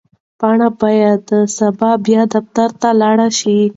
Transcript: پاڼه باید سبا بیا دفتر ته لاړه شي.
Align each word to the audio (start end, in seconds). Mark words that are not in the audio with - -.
پاڼه 0.39 0.67
باید 0.81 1.25
سبا 1.57 1.89
بیا 2.05 2.21
دفتر 2.33 2.69
ته 2.81 2.89
لاړه 3.01 3.27
شي. 3.39 3.57